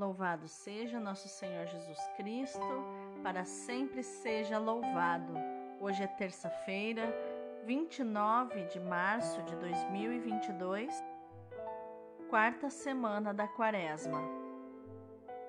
Louvado 0.00 0.48
seja 0.48 0.98
nosso 0.98 1.28
Senhor 1.28 1.66
Jesus 1.66 1.98
Cristo, 2.16 2.58
para 3.22 3.44
sempre 3.44 4.02
seja 4.02 4.58
louvado. 4.58 5.34
Hoje 5.78 6.02
é 6.02 6.06
terça-feira, 6.06 7.14
29 7.66 8.64
de 8.64 8.80
março 8.80 9.42
de 9.42 9.54
2022, 9.56 10.90
quarta 12.30 12.70
semana 12.70 13.34
da 13.34 13.46
Quaresma. 13.46 14.22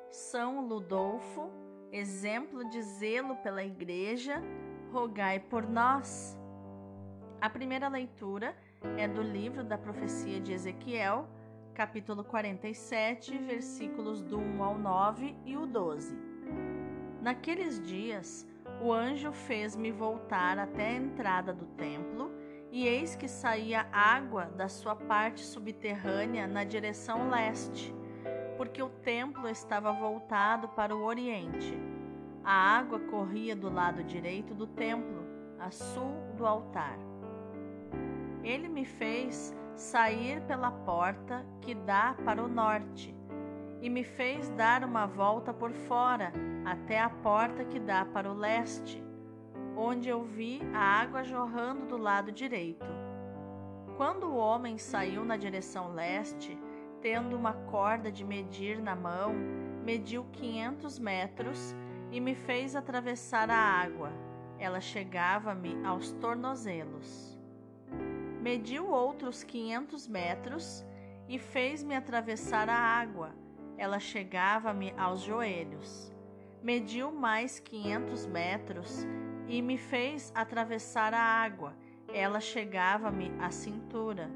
São 0.10 0.68
Ludolfo, 0.68 1.50
exemplo 1.90 2.70
de 2.70 2.82
zelo 2.82 3.38
pela 3.38 3.64
Igreja, 3.64 4.44
rogai 4.92 5.40
por 5.40 5.66
nós. 5.66 6.38
A 7.40 7.50
primeira 7.50 7.88
leitura 7.88 8.54
é 8.98 9.08
do 9.08 9.22
livro 9.22 9.64
da 9.64 9.78
profecia 9.78 10.42
de 10.42 10.52
Ezequiel 10.52 11.26
capítulo 11.74 12.24
47, 12.24 13.38
versículos 13.38 14.22
do 14.22 14.38
1 14.38 14.64
ao 14.64 14.78
9 14.78 15.36
e 15.46 15.56
o 15.56 15.66
12. 15.66 16.18
Naqueles 17.22 17.82
dias, 17.82 18.48
o 18.82 18.92
anjo 18.92 19.32
fez-me 19.32 19.92
voltar 19.92 20.60
até 20.60 20.90
a 20.90 20.94
entrada 20.96 21.54
do 21.54 21.66
templo, 21.66 22.32
e 22.72 22.88
eis 22.88 23.16
que 23.16 23.28
saía 23.28 23.88
água 23.92 24.46
da 24.46 24.68
sua 24.68 24.96
parte 24.96 25.42
subterrânea 25.42 26.48
na 26.48 26.64
direção 26.64 27.30
leste, 27.30 27.94
porque 28.58 28.82
o 28.82 28.90
templo 28.90 29.48
estava 29.48 29.92
voltado 29.92 30.70
para 30.70 30.96
o 30.96 31.04
oriente. 31.04 31.78
A 32.44 32.78
água 32.78 33.00
corria 33.00 33.56
do 33.56 33.72
lado 33.72 34.04
direito 34.04 34.54
do 34.54 34.68
templo, 34.68 35.26
a 35.60 35.70
sul 35.70 36.12
do 36.36 36.46
altar. 36.46 36.98
Ele 38.44 38.68
me 38.68 38.84
fez 38.84 39.54
sair 39.76 40.42
pela 40.42 40.72
porta 40.72 41.46
que 41.62 41.74
dá 41.74 42.16
para 42.26 42.44
o 42.44 42.48
norte, 42.48 43.16
e 43.82 43.90
me 43.90 44.04
fez 44.04 44.50
dar 44.50 44.84
uma 44.84 45.08
volta 45.08 45.54
por 45.54 45.72
fora 45.72 46.32
até 46.64 47.00
a 47.00 47.10
porta 47.10 47.66
que 47.66 47.80
dá 47.80 48.06
para 48.06 48.30
o 48.32 48.34
leste, 48.34 49.04
onde 49.76 50.08
eu 50.08 50.24
vi 50.24 50.62
a 50.74 50.80
água 50.80 51.24
jorrando 51.24 51.88
do 51.88 51.98
lado 51.98 52.32
direito. 52.32 52.86
Quando 53.98 54.28
o 54.28 54.36
homem 54.36 54.78
saiu 54.78 55.26
na 55.26 55.36
direção 55.36 55.94
leste, 55.94 56.58
tendo 57.02 57.36
uma 57.36 57.54
corda 57.54 58.12
de 58.12 58.24
medir 58.24 58.80
na 58.80 58.96
mão, 58.96 59.34
mediu 59.84 60.26
quinhentos 60.32 61.00
metros 61.00 61.76
e 62.12 62.20
me 62.20 62.36
fez 62.36 62.76
atravessar 62.76 63.50
a 63.50 63.58
água. 63.58 64.12
Ela 64.60 64.80
chegava-me 64.80 65.84
aos 65.84 66.12
tornozelos 66.12 67.41
mediu 68.42 68.90
outros 68.90 69.44
quinhentos 69.44 70.08
metros 70.08 70.84
e 71.30 71.38
fez-me 71.38 71.96
atravessar 71.96 72.68
a 72.68 72.76
água. 72.76 73.36
Ela 73.78 74.00
chegava-me 74.00 74.94
aos 74.98 75.22
joelhos. 75.22 76.12
Mediu 76.64 77.12
mais 77.12 77.60
quinhentos 77.60 78.26
metros 78.26 79.06
e 79.48 79.62
me 79.62 79.78
fez 79.78 80.32
atravessar 80.34 81.14
a 81.14 81.22
água. 81.22 81.76
Ela 82.12 82.40
chegava-me 82.40 83.32
à 83.40 83.52
cintura. 83.52 84.30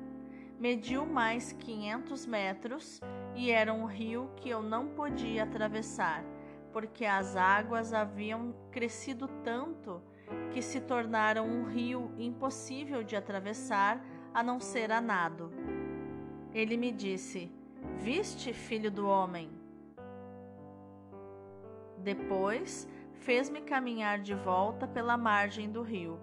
Mediu 0.59 1.06
mais 1.06 1.52
quinhentos 1.52 2.28
metros 2.28 3.02
e 3.36 3.50
era 3.50 3.73
um 3.73 3.86
rio 3.86 4.30
que 4.38 4.50
eu 4.50 4.62
não 4.62 4.88
podia 4.88 5.44
atravessar, 5.44 6.23
porque 6.72 7.06
as 7.06 7.36
águas 7.36 7.92
haviam 7.92 8.53
crescido 8.72 9.28
tanto 9.44 10.02
que 10.52 10.62
se 10.62 10.80
tornaram 10.81 11.48
um 11.48 11.66
rio 11.66 12.12
impossível 12.18 13.04
de 13.04 13.16
atravessar 13.16 14.04
a 14.34 14.42
não 14.42 14.59
ser 14.59 14.92
a 14.92 15.02
nado. 15.02 15.52
Ele 16.54 16.78
me 16.78 16.92
disse: 16.92 17.52
Viste, 17.98 18.53
filho 18.53 18.92
do 18.92 19.08
homem? 19.08 19.50
Depois 21.98 22.88
fez-me 23.14 23.62
caminhar 23.62 24.20
de 24.20 24.34
volta 24.34 24.88
pela 24.88 25.18
margem 25.18 25.70
do 25.72 25.81
rio. 25.81 26.20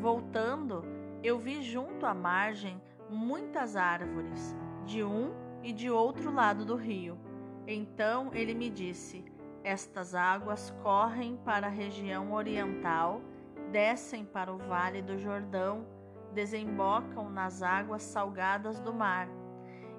Voltando, 0.00 0.84
eu 1.22 1.38
vi 1.38 1.62
junto 1.62 2.06
à 2.06 2.14
margem 2.14 2.80
muitas 3.10 3.76
árvores, 3.76 4.56
de 4.84 5.02
um 5.02 5.32
e 5.62 5.72
de 5.72 5.90
outro 5.90 6.32
lado 6.32 6.64
do 6.64 6.76
rio. 6.76 7.18
Então 7.66 8.30
ele 8.32 8.54
me 8.54 8.70
disse: 8.70 9.24
Estas 9.62 10.14
águas 10.14 10.70
correm 10.82 11.36
para 11.44 11.66
a 11.66 11.70
região 11.70 12.32
oriental 12.32 13.20
descem 13.70 14.24
para 14.24 14.52
o 14.52 14.58
vale 14.58 15.02
do 15.02 15.18
Jordão, 15.18 15.86
desembocam 16.32 17.30
nas 17.30 17.62
águas 17.62 18.02
salgadas 18.02 18.78
do 18.80 18.92
mar, 18.92 19.28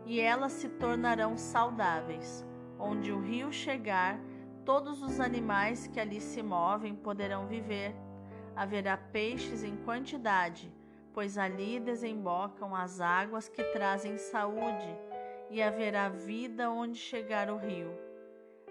e 0.06 0.20
elas 0.20 0.54
se 0.54 0.70
tornarão 0.70 1.38
saudáveis. 1.38 2.46
Onde 2.78 3.12
o 3.12 3.20
rio 3.20 3.52
chegar, 3.52 4.20
todos 4.66 5.02
os 5.02 5.20
animais 5.20 5.88
que 5.88 6.00
ali 6.00 6.22
se 6.22 6.42
movem 6.42 6.96
poderão 6.96 7.48
viver. 7.48 7.94
Haverá 8.56 8.96
peixes 8.96 9.64
em 9.64 9.76
quantidade, 9.78 10.74
pois 11.14 11.38
ali 11.38 11.80
desembocam 11.80 12.76
as 12.76 13.02
águas 13.02 13.50
que 13.50 13.64
trazem 13.64 14.18
saúde, 14.18 14.96
e 15.50 15.62
haverá 15.62 16.10
vida 16.10 16.70
onde 16.70 16.98
chegar 16.98 17.50
o 17.50 17.58
rio. 17.58 17.92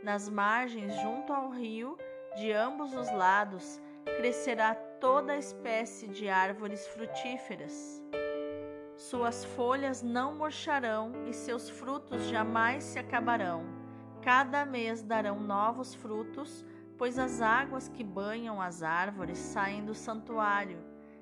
Nas 0.02 0.28
margens, 0.28 0.94
junto 1.00 1.32
ao 1.32 1.50
rio, 1.50 1.98
de 2.36 2.52
ambos 2.52 2.94
os 2.94 3.10
lados, 3.10 3.80
crescerá 4.16 4.76
toda 5.00 5.36
espécie 5.36 6.08
de 6.08 6.28
árvores 6.28 6.86
frutíferas. 6.88 8.02
Suas 8.96 9.44
folhas 9.44 10.02
não 10.02 10.34
murcharão 10.34 11.12
e 11.26 11.32
seus 11.32 11.70
frutos 11.70 12.26
jamais 12.26 12.82
se 12.82 12.98
acabarão. 12.98 13.64
Cada 14.22 14.64
mês 14.64 15.02
darão 15.02 15.38
novos 15.38 15.94
frutos, 15.94 16.64
pois 16.96 17.18
as 17.18 17.40
águas 17.40 17.88
que 17.88 18.02
banham 18.02 18.60
as 18.60 18.82
árvores 18.82 19.38
saem 19.38 19.84
do 19.84 19.94
santuário. 19.94 20.78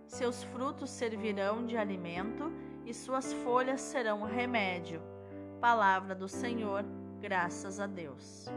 Seus 0.07 0.43
frutos 0.43 0.91
servirão 0.91 1.67
de 1.67 1.77
alimento 1.77 2.51
e 2.87 2.95
suas 2.95 3.33
folhas 3.33 3.83
serão 3.83 4.23
remédio. 4.23 5.03
Palavra 5.61 6.15
do 6.15 6.29
Senhor, 6.29 6.85
graças 7.21 7.79
a 7.79 7.87
Deus 7.87 8.51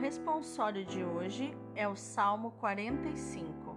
responsório 0.00 0.82
de 0.82 1.04
hoje 1.04 1.54
é 1.74 1.86
o 1.86 1.94
Salmo 1.94 2.52
45. 2.52 3.76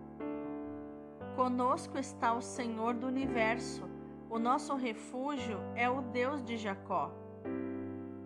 Conosco 1.35 1.97
está 1.97 2.33
o 2.33 2.41
Senhor 2.41 2.93
do 2.93 3.07
universo, 3.07 3.83
o 4.29 4.39
nosso 4.39 4.73
refúgio 4.75 5.59
é 5.75 5.89
o 5.89 6.01
Deus 6.01 6.41
de 6.41 6.55
Jacó. 6.55 7.11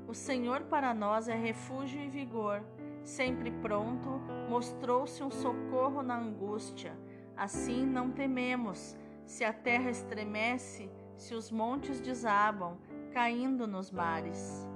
O 0.07 0.13
Senhor 0.13 0.61
para 0.65 0.93
nós 0.93 1.27
é 1.27 1.35
refúgio 1.35 1.99
e 1.99 2.07
vigor, 2.07 2.63
sempre 3.03 3.49
pronto, 3.49 4.21
mostrou-se 4.47 5.23
um 5.23 5.31
socorro 5.31 6.03
na 6.03 6.19
angústia. 6.19 6.95
Assim 7.35 7.83
não 7.83 8.11
tememos, 8.11 8.95
se 9.25 9.43
a 9.43 9.51
terra 9.51 9.89
estremece, 9.89 10.87
se 11.15 11.33
os 11.33 11.49
montes 11.49 11.99
desabam, 11.99 12.77
caindo 13.11 13.65
nos 13.65 13.89
mares. 13.89 14.67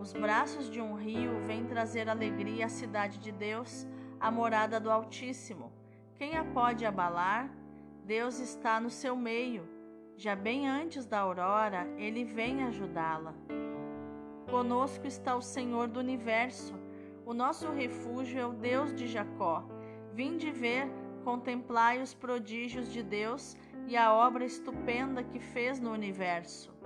Os 0.00 0.14
braços 0.14 0.70
de 0.70 0.80
um 0.80 0.94
rio 0.94 1.40
vêm 1.40 1.66
trazer 1.66 2.08
alegria 2.08 2.64
à 2.64 2.68
cidade 2.70 3.18
de 3.18 3.30
Deus, 3.30 3.86
a 4.18 4.30
morada 4.30 4.80
do 4.80 4.90
Altíssimo. 4.90 5.70
Quem 6.14 6.38
a 6.38 6.42
pode 6.42 6.86
abalar? 6.86 7.54
Deus 8.06 8.40
está 8.40 8.80
no 8.80 8.88
seu 8.88 9.14
meio. 9.14 9.68
Já 10.16 10.34
bem 10.34 10.66
antes 10.66 11.04
da 11.04 11.18
aurora, 11.18 11.86
ele 11.98 12.24
vem 12.24 12.64
ajudá-la. 12.64 13.34
Conosco 14.50 15.06
está 15.06 15.36
o 15.36 15.42
Senhor 15.42 15.86
do 15.86 16.00
universo. 16.00 16.72
O 17.26 17.34
nosso 17.34 17.70
refúgio 17.70 18.40
é 18.40 18.46
o 18.46 18.54
Deus 18.54 18.94
de 18.94 19.06
Jacó. 19.06 19.68
Vinde 20.14 20.50
ver, 20.50 20.88
contemplai 21.24 22.00
os 22.00 22.14
prodígios 22.14 22.90
de 22.90 23.02
Deus 23.02 23.54
e 23.86 23.98
a 23.98 24.14
obra 24.14 24.46
estupenda 24.46 25.22
que 25.22 25.38
fez 25.38 25.78
no 25.78 25.92
universo. 25.92 26.79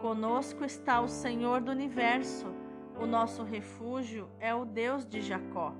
Conosco 0.00 0.62
está 0.62 1.00
o 1.00 1.08
Senhor 1.08 1.62
do 1.62 1.70
universo, 1.70 2.46
o 3.00 3.06
nosso 3.06 3.42
refúgio 3.42 4.28
é 4.38 4.54
o 4.54 4.62
Deus 4.66 5.06
de 5.06 5.22
Jacó. 5.22 5.74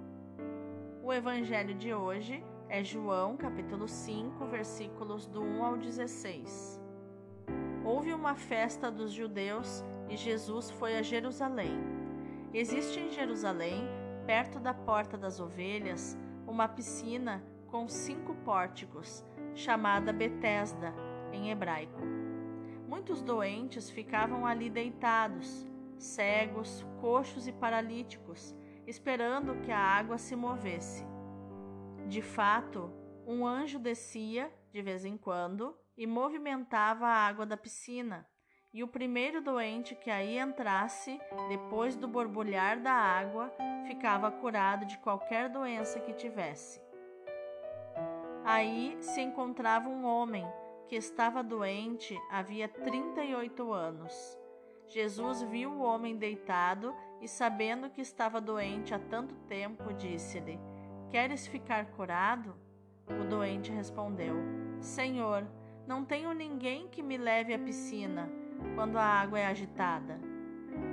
O 1.03 1.13
evangelho 1.13 1.75
de 1.75 1.93
hoje 1.93 2.43
é 2.67 2.83
João, 2.83 3.37
capítulo 3.37 3.87
5, 3.87 4.47
versículos 4.47 5.27
do 5.27 5.43
1 5.43 5.65
ao 5.65 5.77
16. 5.77 6.81
Houve 7.85 8.15
uma 8.15 8.35
festa 8.35 8.91
dos 8.91 9.13
judeus 9.13 9.85
e 10.09 10.17
Jesus 10.17 10.71
foi 10.71 10.97
a 10.97 11.03
Jerusalém. 11.03 11.79
Existe 12.55 12.99
em 12.99 13.11
Jerusalém, 13.11 13.87
perto 14.27 14.59
da 14.59 14.73
Porta 14.73 15.19
das 15.19 15.41
Ovelhas, 15.41 16.17
uma 16.47 16.67
piscina 16.67 17.45
com 17.67 17.87
cinco 17.87 18.35
pórticos, 18.37 19.23
chamada 19.55 20.11
Betesda 20.11 20.95
em 21.33 21.51
hebraico. 21.51 22.16
Muitos 22.89 23.21
doentes 23.21 23.91
ficavam 23.91 24.47
ali 24.47 24.71
deitados, 24.71 25.67
cegos, 25.99 26.87
coxos 27.01 27.49
e 27.49 27.53
paralíticos, 27.53 28.55
esperando 28.87 29.61
que 29.63 29.73
a 29.73 29.79
água 29.79 30.19
se 30.19 30.37
movesse. 30.37 31.05
De 32.07 32.23
fato, 32.23 32.93
um 33.27 33.45
anjo 33.45 33.81
descia, 33.81 34.53
de 34.73 34.81
vez 34.83 35.05
em 35.05 35.17
quando, 35.17 35.77
e 35.97 36.07
movimentava 36.07 37.07
a 37.07 37.27
água 37.27 37.45
da 37.45 37.57
piscina, 37.57 38.25
e 38.73 38.85
o 38.85 38.89
primeiro 38.89 39.43
doente 39.43 39.97
que 39.97 40.11
aí 40.11 40.39
entrasse, 40.39 41.19
depois 41.49 41.97
do 41.97 42.07
borbulhar 42.07 42.81
da 42.81 42.93
água, 42.93 43.53
ficava 43.89 44.31
curado 44.31 44.87
de 44.87 44.97
qualquer 44.99 45.49
doença 45.49 45.99
que 45.99 46.13
tivesse. 46.13 46.81
Aí 48.45 48.97
se 49.01 49.21
encontrava 49.21 49.89
um 49.89 50.05
homem 50.05 50.47
que 50.89 50.97
estava 50.97 51.43
doente 51.43 52.19
havia 52.31 52.69
38 52.69 53.73
anos. 53.73 54.39
Jesus 54.89 55.43
viu 55.43 55.71
o 55.73 55.83
homem 55.83 56.17
deitado 56.17 56.95
e, 57.21 57.27
sabendo 57.27 57.91
que 57.91 58.01
estava 58.01 58.41
doente 58.41 58.95
há 58.95 58.99
tanto 58.99 59.35
tempo, 59.49 59.93
disse-lhe: 59.93 60.59
Queres 61.11 61.47
ficar 61.47 61.87
curado? 61.87 62.55
O 63.21 63.25
doente 63.25 63.73
respondeu: 63.73 64.37
Senhor, 64.81 65.47
não 65.87 66.05
tenho 66.05 66.33
ninguém 66.33 66.89
que 66.89 67.03
me 67.03 67.17
leve 67.17 67.53
à 67.53 67.59
piscina 67.59 68.31
quando 68.75 68.97
a 68.97 69.05
água 69.05 69.39
é 69.39 69.47
agitada. 69.47 70.21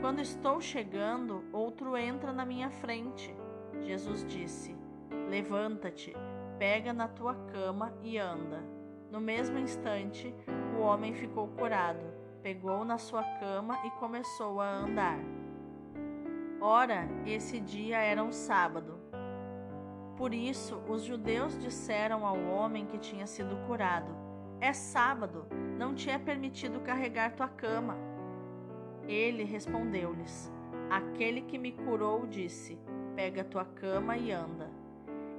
Quando 0.01 0.21
estou 0.21 0.61
chegando, 0.61 1.43
outro 1.51 1.97
entra 1.97 2.31
na 2.31 2.45
minha 2.45 2.69
frente. 2.69 3.35
Jesus 3.81 4.25
disse: 4.25 4.75
Levanta-te, 5.29 6.13
pega 6.57 6.93
na 6.93 7.07
tua 7.07 7.35
cama 7.51 7.93
e 8.01 8.17
anda. 8.17 8.72
No 9.13 9.21
mesmo 9.21 9.59
instante, 9.59 10.33
o 10.75 10.81
homem 10.81 11.13
ficou 11.13 11.47
curado, 11.49 12.03
pegou 12.41 12.83
na 12.83 12.97
sua 12.97 13.21
cama 13.21 13.77
e 13.85 13.91
começou 13.91 14.59
a 14.59 14.67
andar. 14.67 15.19
Ora, 16.59 17.07
esse 17.23 17.59
dia 17.59 17.99
era 17.99 18.23
um 18.23 18.31
sábado. 18.31 18.99
Por 20.17 20.33
isso, 20.33 20.81
os 20.89 21.03
judeus 21.03 21.55
disseram 21.59 22.25
ao 22.25 22.39
homem 22.39 22.87
que 22.87 22.97
tinha 22.97 23.27
sido 23.27 23.55
curado: 23.67 24.09
É 24.59 24.73
sábado, 24.73 25.45
não 25.77 25.93
te 25.93 26.09
é 26.09 26.17
permitido 26.17 26.79
carregar 26.79 27.35
tua 27.35 27.47
cama. 27.47 27.95
Ele 29.07 29.43
respondeu-lhes: 29.43 30.51
Aquele 30.89 31.43
que 31.43 31.59
me 31.59 31.71
curou 31.71 32.25
disse: 32.25 32.79
Pega 33.15 33.43
tua 33.43 33.63
cama 33.63 34.17
e 34.17 34.31
anda. 34.31 34.71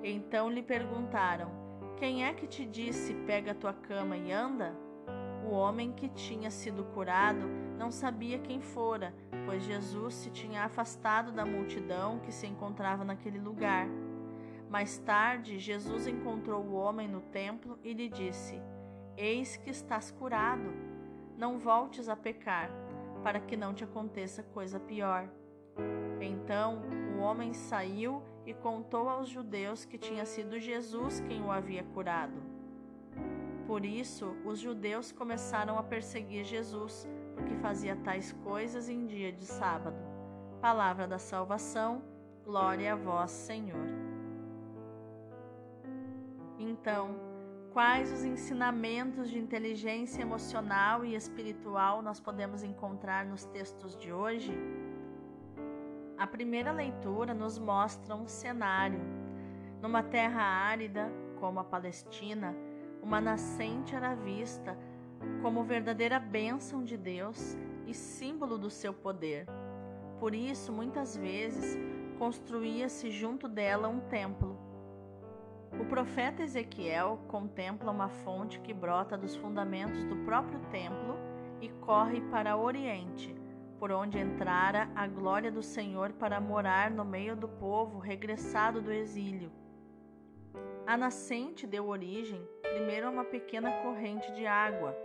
Então 0.00 0.48
lhe 0.48 0.62
perguntaram: 0.62 1.63
quem 1.96 2.24
é 2.24 2.32
que 2.32 2.46
te 2.46 2.64
disse: 2.64 3.14
pega 3.26 3.52
a 3.52 3.54
tua 3.54 3.72
cama 3.72 4.16
e 4.16 4.32
anda? 4.32 4.74
O 5.46 5.50
homem 5.50 5.92
que 5.92 6.08
tinha 6.08 6.50
sido 6.50 6.84
curado 6.84 7.46
não 7.78 7.90
sabia 7.90 8.38
quem 8.38 8.60
fora, 8.60 9.14
pois 9.44 9.62
Jesus 9.62 10.14
se 10.14 10.30
tinha 10.30 10.64
afastado 10.64 11.32
da 11.32 11.44
multidão 11.44 12.18
que 12.20 12.32
se 12.32 12.46
encontrava 12.46 13.04
naquele 13.04 13.38
lugar. 13.38 13.86
Mais 14.70 14.98
tarde, 14.98 15.58
Jesus 15.58 16.06
encontrou 16.06 16.62
o 16.64 16.74
homem 16.74 17.06
no 17.06 17.20
templo 17.20 17.78
e 17.84 17.92
lhe 17.92 18.08
disse: 18.08 18.60
Eis 19.16 19.56
que 19.56 19.70
estás 19.70 20.10
curado. 20.10 20.72
Não 21.36 21.58
voltes 21.58 22.08
a 22.08 22.16
pecar, 22.16 22.70
para 23.22 23.40
que 23.40 23.56
não 23.56 23.74
te 23.74 23.84
aconteça 23.84 24.42
coisa 24.42 24.80
pior. 24.80 25.28
Então 26.20 26.82
o 27.16 27.20
homem 27.20 27.52
saiu 27.52 28.22
e 28.46 28.52
contou 28.52 29.08
aos 29.08 29.28
judeus 29.28 29.84
que 29.84 29.98
tinha 29.98 30.24
sido 30.24 30.58
Jesus 30.58 31.20
quem 31.20 31.42
o 31.42 31.50
havia 31.50 31.82
curado. 31.82 32.40
Por 33.66 33.84
isso, 33.84 34.36
os 34.44 34.58
judeus 34.58 35.10
começaram 35.10 35.78
a 35.78 35.82
perseguir 35.82 36.44
Jesus, 36.44 37.08
porque 37.34 37.56
fazia 37.56 37.96
tais 37.96 38.32
coisas 38.44 38.88
em 38.88 39.06
dia 39.06 39.32
de 39.32 39.44
sábado. 39.44 39.96
Palavra 40.60 41.06
da 41.06 41.18
salvação, 41.18 42.02
glória 42.44 42.92
a 42.92 42.96
vós, 42.96 43.30
Senhor. 43.30 43.86
Então, 46.58 47.16
quais 47.72 48.12
os 48.12 48.24
ensinamentos 48.24 49.30
de 49.30 49.38
inteligência 49.38 50.22
emocional 50.22 51.04
e 51.04 51.14
espiritual 51.14 52.02
nós 52.02 52.20
podemos 52.20 52.62
encontrar 52.62 53.24
nos 53.24 53.44
textos 53.46 53.96
de 53.96 54.12
hoje? 54.12 54.52
A 56.16 56.28
primeira 56.28 56.70
leitura 56.70 57.34
nos 57.34 57.58
mostra 57.58 58.14
um 58.14 58.28
cenário. 58.28 59.00
Numa 59.82 60.02
terra 60.02 60.42
árida, 60.42 61.10
como 61.40 61.58
a 61.58 61.64
Palestina, 61.64 62.54
uma 63.02 63.20
nascente 63.20 63.96
era 63.96 64.14
vista 64.14 64.78
como 65.42 65.64
verdadeira 65.64 66.20
bênção 66.20 66.84
de 66.84 66.96
Deus 66.96 67.56
e 67.86 67.92
símbolo 67.92 68.56
do 68.56 68.70
seu 68.70 68.94
poder. 68.94 69.46
Por 70.20 70.34
isso, 70.34 70.72
muitas 70.72 71.16
vezes, 71.16 71.76
construía-se 72.16 73.10
junto 73.10 73.48
dela 73.48 73.88
um 73.88 74.00
templo. 74.00 74.56
O 75.80 75.84
profeta 75.84 76.42
Ezequiel 76.42 77.18
contempla 77.26 77.90
uma 77.90 78.08
fonte 78.08 78.60
que 78.60 78.72
brota 78.72 79.18
dos 79.18 79.34
fundamentos 79.34 80.04
do 80.04 80.16
próprio 80.24 80.60
templo 80.70 81.16
e 81.60 81.68
corre 81.68 82.20
para 82.30 82.56
o 82.56 82.62
oriente, 82.62 83.34
por 83.84 83.92
onde 83.92 84.18
entrara 84.18 84.88
a 84.96 85.06
glória 85.06 85.52
do 85.52 85.62
Senhor 85.62 86.14
para 86.14 86.40
morar 86.40 86.90
no 86.90 87.04
meio 87.04 87.36
do 87.36 87.46
povo 87.46 87.98
regressado 87.98 88.80
do 88.80 88.90
exílio. 88.90 89.52
A 90.86 90.96
nascente 90.96 91.66
deu 91.66 91.88
origem 91.88 92.42
primeiro 92.62 93.06
a 93.06 93.10
uma 93.10 93.24
pequena 93.24 93.70
corrente 93.82 94.32
de 94.32 94.46
água, 94.46 94.96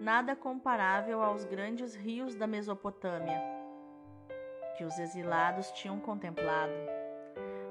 nada 0.00 0.36
comparável 0.36 1.20
aos 1.20 1.44
grandes 1.44 1.96
rios 1.96 2.36
da 2.36 2.46
Mesopotâmia, 2.46 3.42
que 4.76 4.84
os 4.84 4.96
exilados 5.00 5.72
tinham 5.72 5.98
contemplado. 5.98 6.78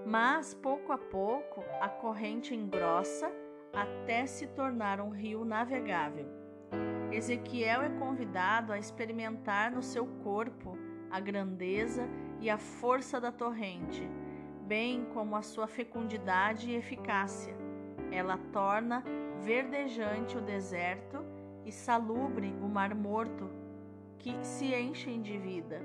Mas, 0.05 0.53
pouco 0.53 0.91
a 0.91 0.97
pouco, 0.97 1.63
a 1.79 1.87
corrente 1.87 2.53
engrossa 2.53 3.31
até 3.71 4.25
se 4.25 4.47
tornar 4.47 4.99
um 4.99 5.11
rio 5.11 5.45
navegável. 5.45 6.36
Ezequiel 7.11 7.81
é 7.81 7.89
convidado 7.89 8.71
a 8.71 8.77
experimentar 8.77 9.71
no 9.71 9.81
seu 9.81 10.05
corpo 10.23 10.77
a 11.09 11.19
grandeza 11.19 12.07
e 12.39 12.49
a 12.49 12.57
força 12.57 13.19
da 13.19 13.31
torrente, 13.31 14.07
bem 14.67 15.05
como 15.13 15.35
a 15.35 15.41
sua 15.41 15.67
fecundidade 15.67 16.69
e 16.69 16.75
eficácia. 16.75 17.55
Ela 18.11 18.37
torna 18.51 19.03
verdejante 19.41 20.37
o 20.37 20.41
deserto 20.41 21.23
e 21.65 21.71
salubre 21.71 22.53
o 22.61 22.67
mar 22.67 22.93
morto, 22.93 23.49
que 24.19 24.37
se 24.41 24.73
enchem 24.73 25.21
de 25.21 25.37
vida, 25.37 25.81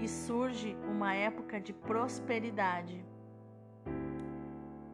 e 0.00 0.08
surge 0.08 0.76
uma 0.88 1.14
época 1.14 1.60
de 1.60 1.72
prosperidade. 1.72 3.04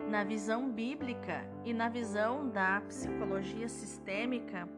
Na 0.09 0.25
visão 0.25 0.71
bíblica 0.71 1.47
e 1.65 1.73
na 1.73 1.89
visão 1.89 2.49
da 2.49 2.83
psicologia 2.83 3.69
sistêmica, 3.69 4.69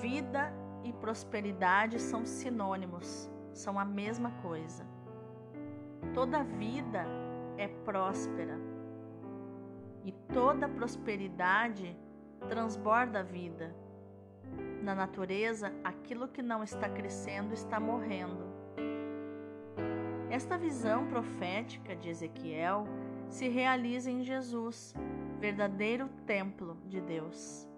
Vida 0.00 0.52
e 0.84 0.92
prosperidade 0.92 2.00
são 2.00 2.24
sinônimos, 2.24 3.30
são 3.52 3.78
a 3.78 3.84
mesma 3.84 4.30
coisa. 4.42 4.86
Toda 6.14 6.42
vida 6.42 7.04
é 7.58 7.68
próspera 7.68 8.58
e 10.04 10.12
toda 10.32 10.68
prosperidade 10.68 11.96
transborda 12.48 13.20
a 13.20 13.22
vida. 13.22 13.74
Na 14.82 14.94
natureza, 14.94 15.72
aquilo 15.84 16.26
que 16.26 16.42
não 16.42 16.62
está 16.62 16.88
crescendo 16.88 17.52
está 17.52 17.78
morrendo. 17.78 18.50
Esta 20.30 20.56
visão 20.56 21.06
profética 21.06 21.94
de 21.94 22.08
Ezequiel 22.08 22.84
se 23.28 23.48
realiza 23.48 24.10
em 24.10 24.22
Jesus, 24.22 24.94
verdadeiro 25.38 26.08
templo 26.26 26.76
de 26.86 27.00
Deus 27.00 27.70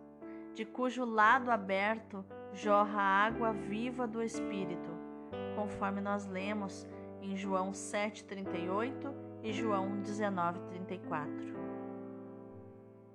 de 0.55 0.65
cujo 0.65 1.05
lado 1.05 1.51
aberto 1.51 2.25
jorra 2.53 3.01
a 3.01 3.27
água 3.27 3.53
viva 3.53 4.07
do 4.07 4.23
Espírito, 4.23 4.91
conforme 5.57 6.01
nós 6.01 6.27
lemos 6.27 6.87
em 7.21 7.37
João 7.37 7.73
7,38 7.73 9.13
e 9.43 9.53
João 9.53 10.01
19,34. 10.01 11.55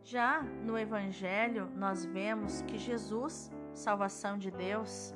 Já 0.04 0.42
no 0.42 0.78
Evangelho, 0.78 1.70
nós 1.76 2.04
vemos 2.04 2.62
que 2.64 2.78
Jesus, 2.78 3.50
salvação 3.74 4.38
de 4.38 4.52
Deus, 4.52 5.16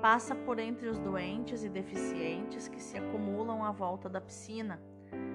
passa 0.00 0.34
por 0.34 0.58
entre 0.60 0.88
os 0.88 0.98
doentes 0.98 1.64
e 1.64 1.68
deficientes 1.68 2.68
que 2.68 2.80
se 2.80 2.96
acumulam 2.98 3.64
à 3.64 3.72
volta 3.72 4.08
da 4.08 4.20
piscina, 4.20 4.80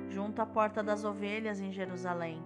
junto 0.07 0.41
à 0.41 0.45
porta 0.45 0.81
das 0.81 1.03
ovelhas 1.03 1.59
em 1.59 1.71
Jerusalém 1.71 2.41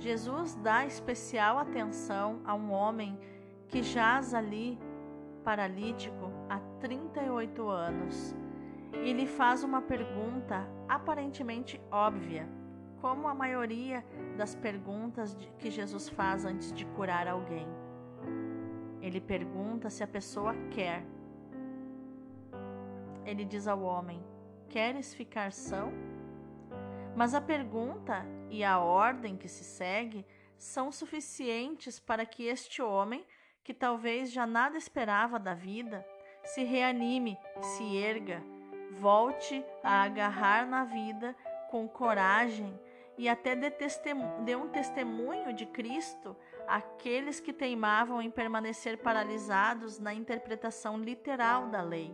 Jesus 0.00 0.54
dá 0.54 0.86
especial 0.86 1.58
atenção 1.58 2.40
a 2.46 2.54
um 2.54 2.72
homem 2.72 3.20
que 3.68 3.82
jaz 3.82 4.32
ali 4.32 4.78
paralítico 5.44 6.32
há 6.48 6.58
38 6.80 7.68
anos 7.68 8.34
e 9.04 9.12
lhe 9.12 9.26
faz 9.26 9.62
uma 9.62 9.82
pergunta 9.82 10.66
aparentemente 10.88 11.78
óbvia, 11.90 12.48
como 13.02 13.28
a 13.28 13.34
maioria 13.34 14.02
das 14.38 14.54
perguntas 14.54 15.36
que 15.58 15.70
Jesus 15.70 16.08
faz 16.08 16.46
antes 16.46 16.72
de 16.72 16.86
curar 16.86 17.28
alguém. 17.28 17.68
Ele 19.02 19.20
pergunta 19.20 19.90
se 19.90 20.02
a 20.02 20.06
pessoa 20.06 20.54
quer. 20.70 21.04
Ele 23.26 23.44
diz 23.44 23.68
ao 23.68 23.82
homem: 23.82 24.22
Queres 24.66 25.12
ficar 25.12 25.52
são? 25.52 25.92
Mas 27.14 27.34
a 27.34 27.40
pergunta 27.40 28.24
e 28.50 28.64
a 28.64 28.78
ordem 28.78 29.36
que 29.36 29.48
se 29.48 29.64
segue 29.64 30.26
são 30.58 30.92
suficientes 30.92 31.98
para 31.98 32.26
que 32.26 32.44
este 32.44 32.82
homem, 32.82 33.24
que 33.64 33.72
talvez 33.72 34.30
já 34.30 34.46
nada 34.46 34.76
esperava 34.76 35.38
da 35.38 35.54
vida, 35.54 36.04
se 36.44 36.64
reanime, 36.64 37.38
se 37.60 37.96
erga, 37.96 38.42
volte 38.90 39.64
a 39.82 40.02
agarrar 40.02 40.66
na 40.66 40.84
vida 40.84 41.34
com 41.70 41.88
coragem 41.88 42.78
e 43.16 43.28
até 43.28 43.54
dê 43.54 44.56
um 44.56 44.68
testemunho 44.68 45.52
de 45.52 45.66
Cristo 45.66 46.36
àqueles 46.66 47.38
que 47.38 47.52
teimavam 47.52 48.20
em 48.20 48.30
permanecer 48.30 48.98
paralisados 48.98 49.98
na 49.98 50.12
interpretação 50.12 50.98
literal 50.98 51.68
da 51.68 51.82
lei. 51.82 52.12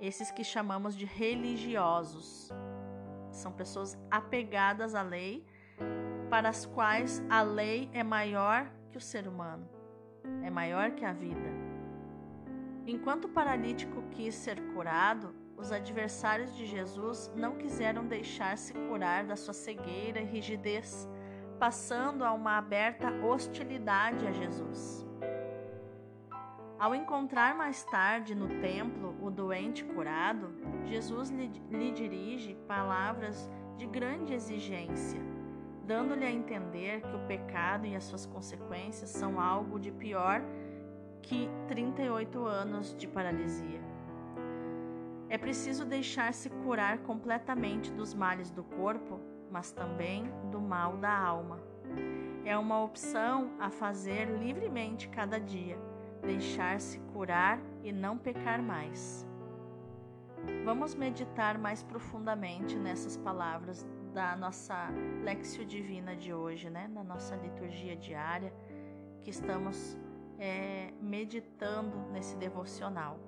Esses 0.00 0.30
que 0.30 0.44
chamamos 0.44 0.96
de 0.96 1.04
religiosos. 1.04 2.50
São 3.36 3.52
pessoas 3.52 3.98
apegadas 4.10 4.94
à 4.94 5.02
lei, 5.02 5.46
para 6.30 6.48
as 6.48 6.64
quais 6.64 7.22
a 7.28 7.42
lei 7.42 7.90
é 7.92 8.02
maior 8.02 8.66
que 8.90 8.96
o 8.96 9.00
ser 9.00 9.28
humano, 9.28 9.68
é 10.42 10.48
maior 10.48 10.92
que 10.92 11.04
a 11.04 11.12
vida. 11.12 11.50
Enquanto 12.86 13.26
o 13.26 13.28
paralítico 13.28 14.02
quis 14.10 14.34
ser 14.34 14.58
curado, 14.72 15.34
os 15.54 15.70
adversários 15.70 16.56
de 16.56 16.64
Jesus 16.64 17.30
não 17.36 17.56
quiseram 17.56 18.06
deixar-se 18.06 18.72
curar 18.72 19.24
da 19.24 19.36
sua 19.36 19.52
cegueira 19.52 20.18
e 20.18 20.24
rigidez, 20.24 21.06
passando 21.58 22.24
a 22.24 22.32
uma 22.32 22.56
aberta 22.56 23.10
hostilidade 23.22 24.26
a 24.26 24.32
Jesus. 24.32 25.06
Ao 26.78 26.94
encontrar 26.94 27.54
mais 27.54 27.84
tarde 27.84 28.34
no 28.34 28.48
templo 28.60 29.14
o 29.26 29.30
doente 29.30 29.84
curado, 29.84 30.50
Jesus 30.84 31.30
lhe, 31.30 31.50
lhe 31.70 31.90
dirige 31.90 32.54
palavras 32.68 33.50
de 33.76 33.86
grande 33.86 34.32
exigência, 34.32 35.20
dando-lhe 35.84 36.24
a 36.24 36.30
entender 36.30 37.02
que 37.02 37.16
o 37.16 37.26
pecado 37.26 37.86
e 37.86 37.96
as 37.96 38.04
suas 38.04 38.24
consequências 38.24 39.10
são 39.10 39.40
algo 39.40 39.80
de 39.80 39.90
pior 39.90 40.40
que 41.22 41.48
38 41.66 42.46
anos 42.46 42.94
de 42.96 43.08
paralisia. 43.08 43.80
É 45.28 45.36
preciso 45.36 45.84
deixar-se 45.84 46.48
curar 46.48 46.98
completamente 46.98 47.90
dos 47.90 48.14
males 48.14 48.52
do 48.52 48.62
corpo, 48.62 49.18
mas 49.50 49.72
também 49.72 50.30
do 50.52 50.60
mal 50.60 50.96
da 50.98 51.12
alma. 51.18 51.60
É 52.44 52.56
uma 52.56 52.80
opção 52.80 53.50
a 53.58 53.70
fazer 53.70 54.26
livremente 54.38 55.08
cada 55.08 55.40
dia, 55.40 55.76
deixar-se 56.22 57.00
curar 57.12 57.60
e 57.86 57.92
não 57.92 58.18
pecar 58.18 58.60
mais. 58.60 59.24
Vamos 60.64 60.94
meditar 60.96 61.56
mais 61.56 61.84
profundamente 61.84 62.76
nessas 62.76 63.16
palavras 63.16 63.86
da 64.12 64.34
nossa 64.34 64.88
Lexio 65.22 65.64
Divina 65.64 66.16
de 66.16 66.34
hoje, 66.34 66.68
né? 66.68 66.88
na 66.88 67.04
nossa 67.04 67.36
liturgia 67.36 67.94
diária, 67.96 68.52
que 69.22 69.30
estamos 69.30 69.96
é, 70.36 70.92
meditando 71.00 71.96
nesse 72.10 72.36
devocional. 72.36 73.20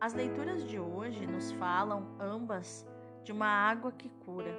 As 0.00 0.14
leituras 0.14 0.66
de 0.66 0.78
hoje 0.78 1.26
nos 1.26 1.52
falam 1.52 2.16
ambas 2.18 2.86
de 3.22 3.32
uma 3.32 3.46
água 3.46 3.92
que 3.92 4.08
cura. 4.24 4.56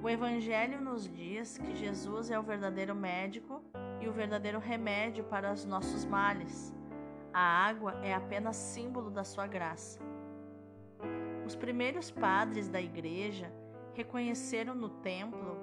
O 0.00 0.08
Evangelho 0.08 0.80
nos 0.80 1.08
diz 1.12 1.58
que 1.58 1.74
Jesus 1.74 2.30
é 2.30 2.38
o 2.38 2.42
verdadeiro 2.44 2.94
médico 2.94 3.64
e 4.00 4.06
o 4.06 4.12
verdadeiro 4.12 4.60
remédio 4.60 5.24
para 5.24 5.52
os 5.52 5.64
nossos 5.64 6.04
males. 6.04 6.75
A 7.38 7.66
água 7.68 7.92
é 8.02 8.14
apenas 8.14 8.56
símbolo 8.56 9.10
da 9.10 9.22
sua 9.22 9.46
graça. 9.46 10.00
Os 11.44 11.54
primeiros 11.54 12.10
padres 12.10 12.66
da 12.66 12.80
igreja 12.80 13.52
reconheceram 13.92 14.74
no 14.74 14.88
templo, 14.88 15.54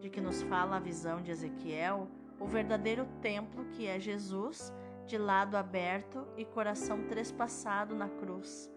de 0.00 0.08
que 0.08 0.20
nos 0.20 0.42
fala 0.44 0.76
a 0.76 0.78
visão 0.78 1.20
de 1.20 1.32
Ezequiel, 1.32 2.06
o 2.38 2.46
verdadeiro 2.46 3.08
templo 3.20 3.64
que 3.72 3.88
é 3.88 3.98
Jesus 3.98 4.72
de 5.04 5.18
lado 5.18 5.56
aberto 5.56 6.24
e 6.36 6.44
coração 6.44 7.08
trespassado 7.08 7.92
na 7.92 8.08
cruz, 8.08 8.70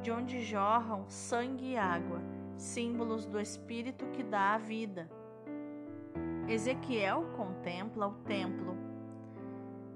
de 0.00 0.12
onde 0.12 0.40
jorram 0.40 1.04
sangue 1.08 1.72
e 1.72 1.76
água, 1.76 2.22
símbolos 2.56 3.26
do 3.26 3.40
Espírito 3.40 4.06
que 4.12 4.22
dá 4.22 4.54
a 4.54 4.58
vida. 4.58 5.10
Ezequiel 6.46 7.24
contempla 7.36 8.06
o 8.06 8.14
templo, 8.22 8.76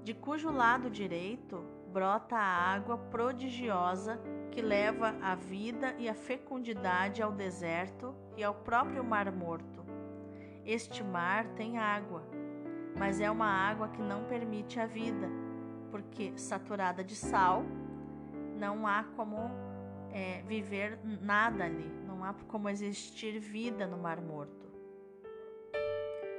de 0.03 0.13
cujo 0.13 0.51
lado 0.51 0.89
direito 0.89 1.71
brota 1.93 2.35
a 2.35 2.73
água 2.73 2.97
prodigiosa 2.97 4.19
que 4.51 4.61
leva 4.61 5.15
a 5.21 5.35
vida 5.35 5.95
e 5.99 6.09
a 6.09 6.15
fecundidade 6.15 7.21
ao 7.21 7.31
deserto 7.31 8.15
e 8.35 8.43
ao 8.43 8.55
próprio 8.55 9.03
Mar 9.03 9.31
Morto. 9.31 9.85
Este 10.65 11.03
mar 11.03 11.45
tem 11.49 11.77
água, 11.77 12.23
mas 12.97 13.21
é 13.21 13.29
uma 13.29 13.45
água 13.45 13.89
que 13.89 14.01
não 14.01 14.23
permite 14.23 14.79
a 14.79 14.87
vida 14.87 15.29
porque 15.91 16.35
saturada 16.35 17.03
de 17.03 17.15
sal, 17.15 17.63
não 18.57 18.87
há 18.87 19.03
como 19.15 19.37
é, 20.11 20.41
viver 20.47 20.97
nada 21.21 21.65
ali, 21.65 21.87
não 22.07 22.23
há 22.23 22.33
como 22.47 22.67
existir 22.67 23.37
vida 23.39 23.85
no 23.85 23.99
Mar 23.99 24.19
Morto. 24.19 24.62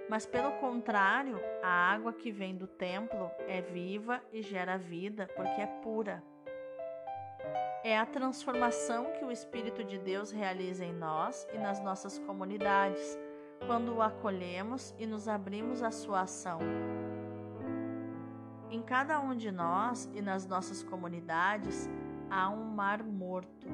Mas 0.08 0.26
pelo 0.26 0.52
contrário, 0.52 1.40
a 1.62 1.92
água 1.92 2.12
que 2.12 2.30
vem 2.30 2.56
do 2.56 2.66
templo 2.66 3.30
é 3.48 3.60
viva 3.60 4.22
e 4.32 4.42
gera 4.42 4.76
vida 4.76 5.28
porque 5.34 5.60
é 5.60 5.66
pura. 5.66 6.22
É 7.82 7.98
a 7.98 8.06
transformação 8.06 9.12
que 9.12 9.24
o 9.24 9.30
Espírito 9.30 9.84
de 9.84 9.98
Deus 9.98 10.30
realiza 10.30 10.84
em 10.84 10.92
nós 10.92 11.46
e 11.52 11.58
nas 11.58 11.82
nossas 11.82 12.18
comunidades, 12.18 13.18
quando 13.66 13.94
o 13.94 14.02
acolhemos 14.02 14.94
e 14.98 15.06
nos 15.06 15.28
abrimos 15.28 15.82
à 15.82 15.90
sua 15.90 16.22
ação, 16.22 16.58
em 18.74 18.82
cada 18.82 19.20
um 19.20 19.36
de 19.36 19.52
nós 19.52 20.10
e 20.12 20.20
nas 20.20 20.48
nossas 20.48 20.82
comunidades 20.82 21.88
há 22.28 22.50
um 22.50 22.64
mar 22.64 23.04
morto, 23.04 23.68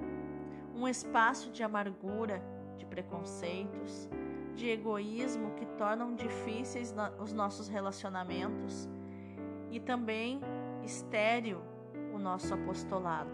um 0.74 0.86
espaço 0.86 1.50
de 1.50 1.62
amargura, 1.62 2.42
de 2.76 2.84
preconceitos, 2.84 4.10
de 4.54 4.68
egoísmo 4.68 5.52
que 5.54 5.66
tornam 5.66 6.14
difíceis 6.14 6.94
os 7.18 7.32
nossos 7.32 7.68
relacionamentos 7.68 8.88
e 9.70 9.78
também 9.80 10.40
estéril 10.84 11.60
o 12.12 12.18
nosso 12.18 12.52
apostolado. 12.54 13.30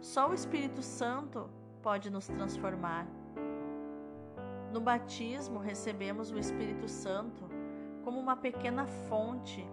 Só 0.00 0.30
o 0.30 0.34
Espírito 0.34 0.82
Santo 0.82 1.48
pode 1.82 2.10
nos 2.10 2.26
transformar. 2.26 3.06
No 4.72 4.80
batismo, 4.80 5.58
recebemos 5.58 6.30
o 6.30 6.38
Espírito 6.38 6.88
Santo 6.88 7.48
como 8.04 8.20
uma 8.20 8.36
pequena 8.36 8.86
fonte 8.86 9.66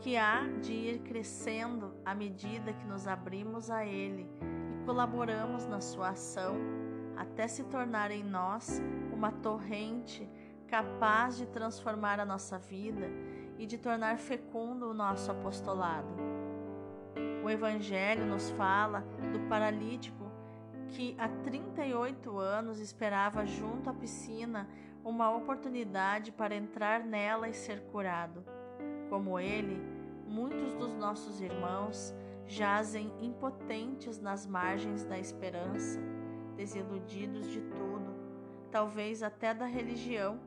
que 0.00 0.16
há 0.16 0.46
de 0.60 0.72
ir 0.72 0.98
crescendo 1.00 1.94
à 2.04 2.14
medida 2.14 2.72
que 2.72 2.86
nos 2.86 3.06
abrimos 3.06 3.70
a 3.70 3.84
Ele 3.84 4.26
e 4.74 4.84
colaboramos 4.86 5.66
na 5.66 5.80
Sua 5.80 6.10
ação, 6.10 6.56
até 7.16 7.46
se 7.46 7.64
tornar 7.64 8.10
em 8.10 8.24
nós 8.24 8.80
uma 9.20 9.30
torrente 9.30 10.26
capaz 10.66 11.36
de 11.36 11.44
transformar 11.44 12.18
a 12.18 12.24
nossa 12.24 12.58
vida 12.58 13.06
e 13.58 13.66
de 13.66 13.76
tornar 13.76 14.16
fecundo 14.16 14.88
o 14.88 14.94
nosso 14.94 15.30
apostolado. 15.30 16.08
O 17.44 17.50
Evangelho 17.50 18.24
nos 18.24 18.48
fala 18.52 19.00
do 19.30 19.40
paralítico 19.46 20.24
que 20.88 21.14
há 21.18 21.28
38 21.28 22.38
anos 22.38 22.80
esperava 22.80 23.44
junto 23.44 23.90
à 23.90 23.92
piscina 23.92 24.66
uma 25.04 25.30
oportunidade 25.30 26.32
para 26.32 26.56
entrar 26.56 27.04
nela 27.04 27.46
e 27.46 27.52
ser 27.52 27.82
curado. 27.92 28.42
Como 29.10 29.38
ele, 29.38 29.78
muitos 30.26 30.72
dos 30.72 30.94
nossos 30.94 31.42
irmãos 31.42 32.14
jazem 32.46 33.12
impotentes 33.20 34.18
nas 34.18 34.46
margens 34.46 35.04
da 35.04 35.18
esperança, 35.18 36.00
desiludidos 36.56 37.50
de 37.50 37.60
tudo, 37.60 37.89
talvez 38.70 39.22
até 39.22 39.52
da 39.52 39.66
religião, 39.66 40.38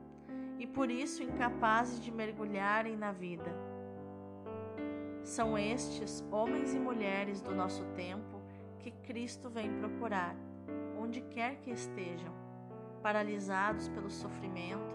e 0.58 0.66
por 0.66 0.90
isso 0.90 1.22
incapazes 1.22 2.00
de 2.00 2.10
mergulharem 2.10 2.96
na 2.96 3.12
vida. 3.12 3.52
São 5.22 5.58
estes 5.58 6.24
homens 6.30 6.74
e 6.74 6.78
mulheres 6.78 7.40
do 7.40 7.54
nosso 7.54 7.84
tempo 7.96 8.40
que 8.78 8.90
Cristo 8.90 9.48
vem 9.48 9.72
procurar, 9.78 10.36
onde 10.98 11.20
quer 11.22 11.56
que 11.56 11.70
estejam, 11.70 12.32
paralisados 13.02 13.88
pelo 13.88 14.10
sofrimento, 14.10 14.94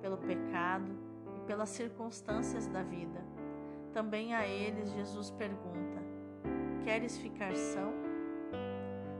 pelo 0.00 0.16
pecado, 0.16 1.06
pelas 1.46 1.68
circunstâncias 1.68 2.66
da 2.66 2.82
vida. 2.82 3.24
Também 3.92 4.34
a 4.34 4.46
eles 4.46 4.90
Jesus 4.90 5.30
pergunta: 5.30 6.02
Queres 6.84 7.16
ficar 7.18 7.54
são? 7.54 7.92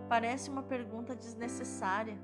Parece 0.09 0.51
uma 0.51 0.63
pergunta 0.63 1.15
desnecessária, 1.15 2.19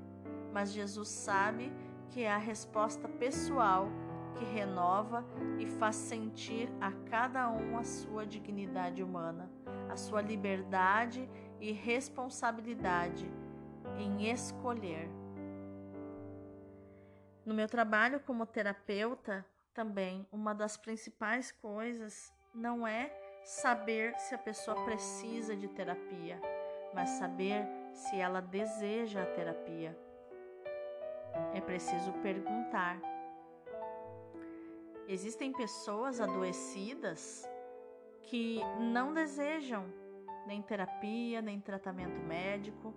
mas 0.53 0.71
Jesus 0.71 1.09
sabe 1.09 1.73
que 2.09 2.21
é 2.23 2.31
a 2.31 2.37
resposta 2.37 3.09
pessoal 3.09 3.89
que 4.35 4.45
renova 4.45 5.25
e 5.59 5.65
faz 5.65 5.95
sentir 5.95 6.69
a 6.79 6.91
cada 7.09 7.49
um 7.49 7.77
a 7.77 7.83
sua 7.83 8.25
dignidade 8.25 9.03
humana, 9.03 9.49
a 9.89 9.95
sua 9.95 10.21
liberdade 10.21 11.27
e 11.59 11.71
responsabilidade 11.71 13.29
em 13.97 14.29
escolher. 14.29 15.09
No 17.45 17.53
meu 17.53 17.67
trabalho 17.67 18.19
como 18.21 18.45
terapeuta, 18.45 19.45
também 19.73 20.25
uma 20.31 20.53
das 20.53 20.77
principais 20.77 21.51
coisas 21.51 22.31
não 22.53 22.87
é 22.87 23.11
saber 23.43 24.17
se 24.19 24.33
a 24.33 24.37
pessoa 24.37 24.83
precisa 24.85 25.55
de 25.55 25.67
terapia, 25.67 26.39
mas 26.93 27.09
saber 27.11 27.67
se 27.91 28.15
ela 28.15 28.41
deseja 28.41 29.23
a 29.23 29.25
terapia. 29.25 29.97
É 31.53 31.61
preciso 31.61 32.11
perguntar. 32.13 32.99
Existem 35.07 35.51
pessoas 35.51 36.21
adoecidas 36.21 37.47
que 38.21 38.61
não 38.79 39.13
desejam 39.13 39.85
nem 40.47 40.61
terapia, 40.61 41.41
nem 41.41 41.59
tratamento 41.59 42.19
médico, 42.21 42.93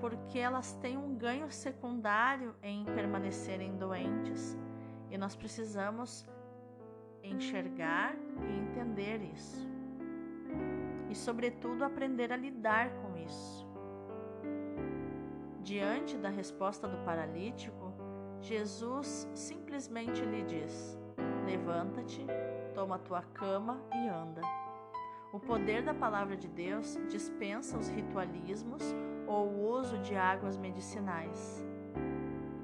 porque 0.00 0.38
elas 0.38 0.72
têm 0.74 0.96
um 0.96 1.14
ganho 1.14 1.50
secundário 1.50 2.54
em 2.62 2.84
permanecerem 2.84 3.76
doentes 3.76 4.56
e 5.10 5.18
nós 5.18 5.36
precisamos 5.36 6.26
enxergar 7.22 8.14
e 8.40 8.58
entender 8.58 9.22
isso. 9.22 9.68
E, 11.08 11.14
sobretudo, 11.14 11.84
aprender 11.84 12.32
a 12.32 12.36
lidar 12.36 12.90
com 13.02 13.16
isso. 13.16 13.71
Diante 15.62 16.18
da 16.18 16.28
resposta 16.28 16.88
do 16.88 16.96
paralítico, 17.04 17.94
Jesus 18.40 19.30
simplesmente 19.32 20.20
lhe 20.24 20.42
diz: 20.42 20.98
Levanta-te, 21.46 22.26
toma 22.74 22.98
tua 22.98 23.22
cama 23.22 23.80
e 23.94 24.08
anda. 24.08 24.40
O 25.32 25.38
poder 25.38 25.84
da 25.84 25.94
palavra 25.94 26.36
de 26.36 26.48
Deus 26.48 26.98
dispensa 27.08 27.78
os 27.78 27.88
ritualismos 27.88 28.82
ou 29.28 29.46
o 29.46 29.70
uso 29.78 29.98
de 29.98 30.16
águas 30.16 30.56
medicinais. 30.56 31.64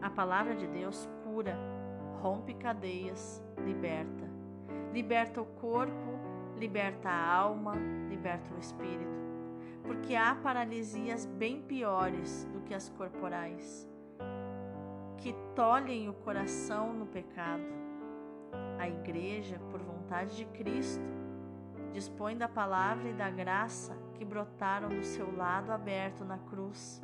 A 0.02 0.10
palavra 0.10 0.56
de 0.56 0.66
Deus 0.66 1.08
cura, 1.22 1.56
rompe 2.20 2.52
cadeias, 2.54 3.40
liberta. 3.64 4.28
Liberta 4.92 5.40
o 5.40 5.46
corpo, 5.46 6.18
liberta 6.56 7.08
a 7.08 7.32
alma, 7.32 7.74
liberta 8.08 8.52
o 8.52 8.58
espírito. 8.58 9.27
Porque 9.88 10.14
há 10.14 10.34
paralisias 10.34 11.24
bem 11.24 11.62
piores 11.62 12.44
do 12.52 12.60
que 12.60 12.74
as 12.74 12.90
corporais, 12.90 13.88
que 15.16 15.32
tolhem 15.56 16.10
o 16.10 16.12
coração 16.12 16.92
no 16.92 17.06
pecado. 17.06 17.64
A 18.78 18.86
igreja, 18.86 19.58
por 19.70 19.80
vontade 19.80 20.36
de 20.36 20.44
Cristo, 20.44 21.02
dispõe 21.90 22.36
da 22.36 22.46
palavra 22.46 23.08
e 23.08 23.14
da 23.14 23.30
graça 23.30 23.96
que 24.12 24.26
brotaram 24.26 24.90
do 24.90 25.02
seu 25.02 25.34
lado 25.34 25.72
aberto 25.72 26.22
na 26.22 26.36
cruz, 26.36 27.00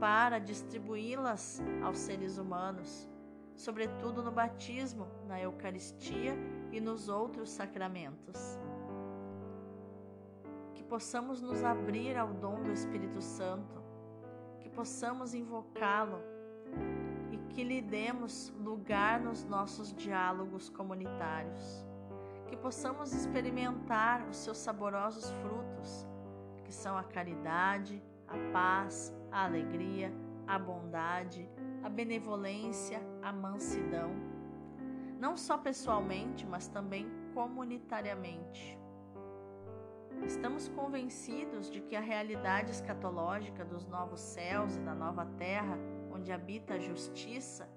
para 0.00 0.38
distribuí-las 0.38 1.62
aos 1.82 1.98
seres 1.98 2.38
humanos, 2.38 3.10
sobretudo 3.54 4.22
no 4.22 4.32
batismo, 4.32 5.06
na 5.28 5.38
Eucaristia 5.38 6.34
e 6.72 6.80
nos 6.80 7.10
outros 7.10 7.50
sacramentos. 7.50 8.58
Possamos 10.88 11.40
nos 11.40 11.64
abrir 11.64 12.16
ao 12.16 12.32
dom 12.32 12.62
do 12.62 12.72
Espírito 12.72 13.20
Santo, 13.20 13.82
que 14.60 14.68
possamos 14.68 15.34
invocá-lo 15.34 16.20
e 17.30 17.38
que 17.52 17.64
lhe 17.64 17.80
demos 17.82 18.52
lugar 18.58 19.20
nos 19.20 19.44
nossos 19.44 19.92
diálogos 19.92 20.68
comunitários 20.68 21.86
que 22.46 22.56
possamos 22.56 23.12
experimentar 23.12 24.26
os 24.28 24.36
seus 24.36 24.56
saborosos 24.58 25.30
frutos, 25.42 26.06
que 26.64 26.72
são 26.72 26.96
a 26.96 27.02
caridade, 27.02 28.02
a 28.26 28.36
paz, 28.52 29.14
a 29.30 29.44
alegria, 29.44 30.12
a 30.46 30.58
bondade, 30.58 31.48
a 31.82 31.88
benevolência, 31.88 33.00
a 33.22 33.32
mansidão, 33.32 34.10
não 35.18 35.36
só 35.36 35.58
pessoalmente, 35.58 36.46
mas 36.46 36.68
também 36.68 37.06
comunitariamente. 37.34 38.78
Estamos 40.24 40.68
convencidos 40.68 41.70
de 41.70 41.80
que 41.80 41.94
a 41.94 42.00
realidade 42.00 42.70
escatológica 42.70 43.64
dos 43.64 43.86
novos 43.86 44.20
céus 44.20 44.76
e 44.76 44.80
da 44.80 44.94
nova 44.94 45.26
terra, 45.38 45.78
onde 46.12 46.32
habita 46.32 46.74
a 46.74 46.78
justiça, 46.78 47.68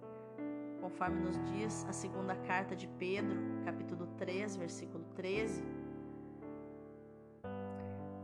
conforme 0.81 1.19
nos 1.19 1.37
diz 1.51 1.85
a 1.87 1.93
segunda 1.93 2.35
carta 2.35 2.75
de 2.75 2.87
Pedro, 2.87 3.37
capítulo 3.65 4.07
3, 4.17 4.55
versículo 4.55 5.03
13. 5.15 5.63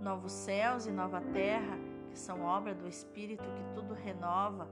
Novos 0.01 0.31
céus 0.31 0.87
e 0.87 0.91
nova 0.91 1.21
terra, 1.21 1.77
que 2.09 2.17
são 2.17 2.41
obra 2.41 2.73
do 2.73 2.87
Espírito 2.87 3.43
que 3.43 3.73
tudo 3.75 3.93
renova, 3.93 4.67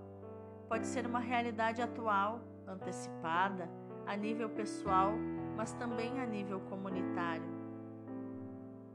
pode 0.67 0.87
ser 0.87 1.05
uma 1.05 1.19
realidade 1.19 1.81
atual, 1.81 2.41
antecipada, 2.67 3.69
a 4.05 4.15
nível 4.15 4.49
pessoal, 4.49 5.13
mas 5.55 5.73
também 5.73 6.19
a 6.19 6.25
nível 6.25 6.59
comunitário. 6.61 7.52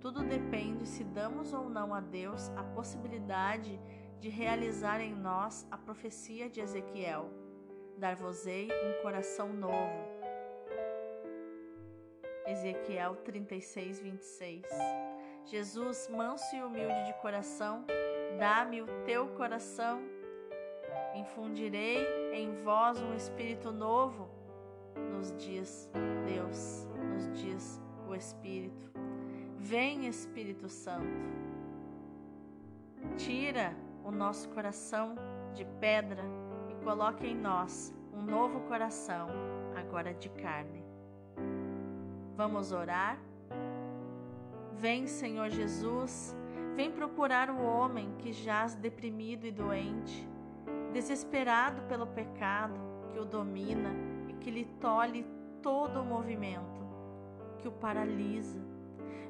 Tudo 0.00 0.22
depende 0.22 0.86
se 0.86 1.02
damos 1.04 1.52
ou 1.52 1.68
não 1.68 1.92
a 1.92 2.00
Deus 2.00 2.50
a 2.56 2.62
possibilidade 2.62 3.80
de 4.20 4.28
realizar 4.28 5.00
em 5.00 5.14
nós 5.14 5.66
a 5.70 5.76
profecia 5.76 6.48
de 6.48 6.60
Ezequiel 6.60 7.30
dar-vos-ei 7.98 8.68
um 8.70 9.02
coração 9.02 9.52
novo. 9.52 10.18
Ezequiel 12.46 13.16
36, 13.16 14.00
26. 14.00 14.62
Jesus, 15.44 16.08
manso 16.08 16.54
e 16.54 16.62
humilde 16.62 17.06
de 17.06 17.12
coração, 17.14 17.84
dá-me 18.38 18.82
o 18.82 18.86
teu 19.04 19.28
coração. 19.28 20.00
Infundirei 21.14 22.06
em 22.32 22.54
vós 22.62 23.00
um 23.02 23.14
espírito 23.14 23.72
novo. 23.72 24.30
Nos 25.12 25.32
dias, 25.36 25.90
Deus, 26.26 26.86
nos 27.12 27.40
dias 27.40 27.80
o 28.08 28.14
Espírito. 28.14 29.07
Vem, 29.58 30.06
Espírito 30.06 30.68
Santo. 30.68 31.06
Tira 33.16 33.76
o 34.04 34.10
nosso 34.10 34.48
coração 34.48 35.14
de 35.54 35.64
pedra 35.80 36.24
coloque 36.88 37.26
em 37.26 37.34
nós 37.34 37.94
um 38.14 38.22
novo 38.22 38.60
coração, 38.60 39.28
agora 39.76 40.14
de 40.14 40.30
carne. 40.30 40.82
Vamos 42.34 42.72
orar? 42.72 43.18
Vem, 44.72 45.06
Senhor 45.06 45.50
Jesus, 45.50 46.34
vem 46.74 46.90
procurar 46.90 47.50
o 47.50 47.62
homem 47.62 48.14
que 48.18 48.32
jaz 48.32 48.74
deprimido 48.74 49.44
e 49.44 49.52
doente, 49.52 50.26
desesperado 50.90 51.82
pelo 51.82 52.06
pecado 52.06 52.80
que 53.12 53.18
o 53.18 53.24
domina 53.26 53.90
e 54.26 54.32
que 54.32 54.50
lhe 54.50 54.64
tolhe 54.80 55.26
todo 55.60 56.00
o 56.00 56.06
movimento, 56.06 56.80
que 57.58 57.68
o 57.68 57.72
paralisa. 57.72 58.58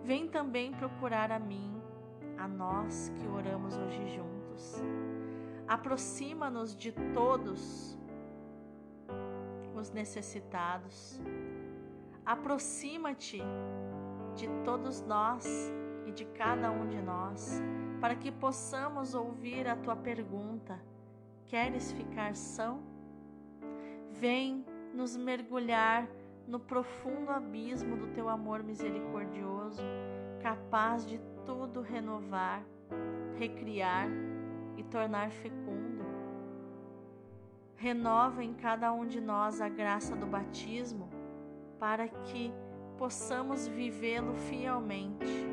Vem 0.05 0.29
também 0.29 0.73
procurar 0.73 1.31
a 1.31 1.39
mim, 1.39 1.81
a 2.37 2.47
nós 2.47 3.13
que 3.17 3.27
oramos 3.27 3.77
hoje 3.77 4.17
juntos 4.17 4.83
aproxima-nos 5.69 6.75
de 6.75 6.93
todos 7.13 7.97
os 9.77 9.91
necessitados. 9.91 11.21
Aproxima-te 12.25 13.43
de 14.35 14.49
todos 14.65 15.03
nós 15.03 15.47
e 16.07 16.11
de 16.11 16.25
cada 16.25 16.71
um 16.71 16.87
de 16.87 17.01
nós, 17.03 17.61
para 18.01 18.15
que 18.15 18.33
possamos 18.33 19.15
ouvir 19.15 19.69
a 19.69 19.77
tua 19.77 19.95
pergunta: 19.95 20.81
Queres 21.45 21.93
ficar 21.93 22.35
são? 22.35 22.83
Vem 24.11 24.65
nos 24.95 25.17
mergulhar 25.17 26.09
no 26.49 26.59
profundo 26.59 27.31
abismo 27.31 27.95
do 27.95 28.07
teu 28.09 28.27
amor 28.27 28.63
misericordioso, 28.63 29.83
capaz 30.43 31.07
de 31.07 31.21
tudo 31.45 31.83
renovar, 31.83 32.65
recriar 33.37 34.09
e 34.75 34.83
tornar 34.83 35.31
fecundo. 35.31 36.07
Renova 37.77 38.43
em 38.43 38.55
cada 38.55 38.91
um 38.93 39.07
de 39.07 39.21
nós 39.21 39.61
a 39.61 39.69
graça 39.69 40.17
do 40.17 40.27
batismo 40.27 41.11
para 41.79 42.09
que 42.09 42.51
possamos 42.97 43.69
vivê-lo 43.69 44.33
fielmente, 44.35 45.47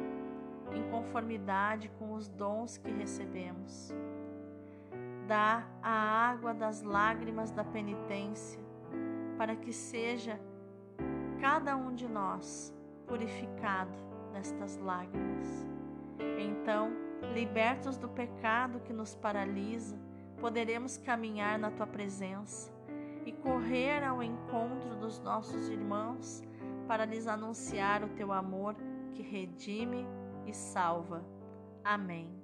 em 0.74 0.90
conformidade 0.90 1.90
com 2.00 2.14
os 2.14 2.30
dons 2.30 2.78
que 2.78 2.90
recebemos. 2.90 3.94
Dá 5.28 5.68
a 5.84 5.92
água 5.92 6.54
das 6.54 6.82
lágrimas 6.82 7.52
da 7.52 7.66
penitência 7.66 8.64
para 9.38 9.56
que 9.58 9.74
seja 9.74 10.40
cada 11.46 11.78
um 11.78 11.94
de 11.94 12.08
nós 12.08 12.76
purificado 13.06 13.96
nestas 14.34 14.78
lágrimas. 14.78 15.46
Então, 16.40 16.92
Libertos 17.36 17.98
do 17.98 18.10
pecado 18.10 18.80
que 18.80 18.92
nos 18.92 19.14
paralisa, 19.14 19.96
poderemos 20.42 20.98
caminhar 20.98 21.60
na 21.60 21.70
tua 21.70 21.86
presença 21.86 22.74
e 23.28 23.32
correr 23.32 24.04
ao 24.04 24.24
encontro 24.24 24.96
dos 24.96 25.20
nossos 25.20 25.70
irmãos 25.70 26.42
para 26.88 27.06
lhes 27.06 27.28
anunciar 27.28 28.04
o 28.04 28.10
teu 28.10 28.34
amor 28.34 28.76
que 29.14 29.22
redime 29.22 30.04
e 30.48 30.54
salva. 30.54 31.24
Amém. 31.84 32.42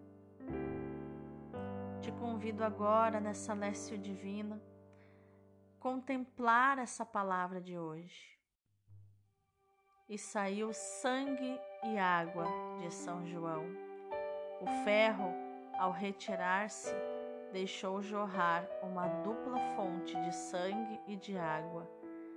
Te 2.02 2.12
convido 2.12 2.64
agora 2.64 3.20
nessa 3.20 3.56
lécio 3.56 3.98
divina 3.98 4.62
contemplar 5.80 6.78
essa 6.78 7.04
palavra 7.04 7.60
de 7.60 7.80
hoje 7.80 8.41
e 10.12 10.18
saiu 10.18 10.74
sangue 10.74 11.58
e 11.86 11.98
água 11.98 12.46
de 12.80 12.94
São 12.94 13.26
João. 13.26 13.64
O 14.60 14.66
ferro, 14.84 15.34
ao 15.80 15.90
retirar-se, 15.90 16.94
deixou 17.54 18.02
jorrar 18.02 18.68
uma 18.84 19.08
dupla 19.08 19.58
fonte 19.74 20.14
de 20.22 20.36
sangue 20.36 21.00
e 21.08 21.16
de 21.16 21.38
água, 21.38 21.90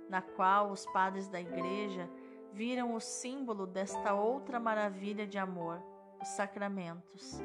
na 0.09 0.21
qual 0.21 0.71
os 0.71 0.85
padres 0.85 1.27
da 1.27 1.41
igreja 1.41 2.09
viram 2.53 2.95
o 2.95 3.01
símbolo 3.01 3.67
desta 3.67 4.13
outra 4.13 4.57
maravilha 4.57 5.27
de 5.27 5.37
amor, 5.37 5.83
os 6.21 6.29
sacramentos, 6.29 7.41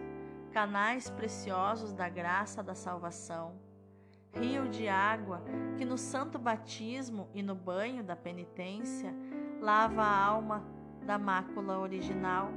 canais 0.52 1.10
preciosos 1.10 1.92
da 1.92 2.08
graça 2.08 2.62
da 2.62 2.76
salvação, 2.76 3.58
rio 4.32 4.68
de 4.68 4.86
água 4.86 5.42
que 5.76 5.84
no 5.84 5.98
santo 5.98 6.38
batismo 6.38 7.28
e 7.34 7.42
no 7.42 7.56
banho 7.56 8.04
da 8.04 8.14
penitência 8.14 9.12
lava 9.60 10.02
a 10.02 10.24
alma 10.24 10.64
da 11.02 11.18
mácula 11.18 11.78
original, 11.78 12.50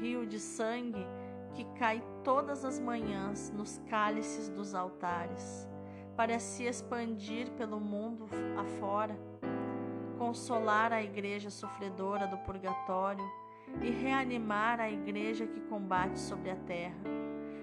rio 0.00 0.26
de 0.26 0.38
sangue 0.38 1.06
que 1.54 1.64
cai 1.78 2.02
todas 2.22 2.64
as 2.64 2.78
manhãs 2.78 3.50
nos 3.56 3.78
cálices 3.88 4.48
dos 4.50 4.74
altares, 4.74 5.66
para 6.14 6.38
se 6.38 6.64
expandir 6.64 7.50
pelo 7.52 7.80
mundo 7.80 8.26
afora, 8.58 9.18
consolar 10.18 10.92
a 10.92 11.02
igreja 11.02 11.50
sofredora 11.50 12.26
do 12.26 12.36
purgatório 12.38 13.24
e 13.80 13.90
reanimar 13.90 14.78
a 14.80 14.90
igreja 14.90 15.46
que 15.46 15.60
combate 15.62 16.18
sobre 16.18 16.50
a 16.50 16.56
terra. 16.56 16.96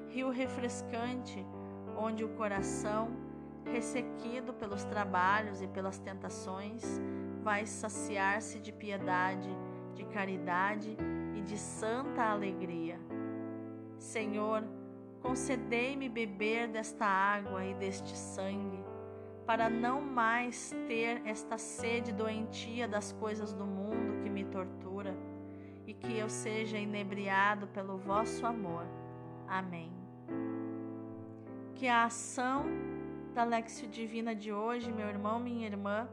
Rio 0.10 0.30
refrescante, 0.30 1.46
onde 1.98 2.24
o 2.24 2.30
coração, 2.30 3.12
ressequido 3.72 4.54
pelos 4.54 4.84
trabalhos 4.84 5.62
e 5.62 5.68
pelas 5.68 6.00
tentações, 6.00 7.00
vai 7.44 7.66
saciar-se 7.66 8.60
de 8.60 8.72
piedade, 8.72 9.50
de 9.94 10.06
caridade 10.06 10.96
e 11.36 11.42
de 11.42 11.58
santa 11.58 12.24
alegria. 12.24 12.98
Senhor, 14.00 14.64
concedei-me 15.22 16.08
beber 16.08 16.70
desta 16.70 17.06
água 17.06 17.66
e 17.66 17.74
deste 17.74 18.18
sangue, 18.18 18.82
para 19.46 19.70
não 19.70 20.02
mais 20.02 20.74
ter 20.88 21.22
esta 21.26 21.58
sede 21.58 22.14
doentia 22.14 22.88
das 22.88 23.12
coisas 23.12 23.54
do 23.54 23.66
mundo 23.66 24.22
que 24.24 24.30
me 24.30 24.46
tortura, 24.46 25.14
e 25.86 25.94
que 25.94 26.18
eu 26.18 26.30
seja 26.30 26.78
inebriado 26.78 27.68
pelo 27.68 27.98
vosso 27.98 28.46
amor. 28.46 28.86
Amém. 29.46 29.92
Que 31.76 31.90
a 31.90 32.06
ação 32.06 32.66
da 33.34 33.44
Lexio 33.44 33.90
Divina 33.90 34.34
de 34.34 34.54
hoje, 34.54 34.94
meu 34.94 35.10
irmão, 35.10 35.40
minha 35.40 35.68
irmã, 35.68 36.08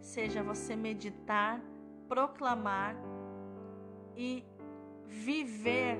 seja 0.00 0.42
você 0.42 0.74
meditar, 0.74 1.60
proclamar 2.08 2.96
e 4.16 4.44
viver 5.06 5.98